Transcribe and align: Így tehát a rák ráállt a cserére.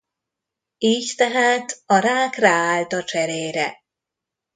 Így 0.77 1.13
tehát 1.17 1.81
a 1.85 1.97
rák 1.99 2.35
ráállt 2.35 2.93
a 2.93 3.03
cserére. 3.03 3.83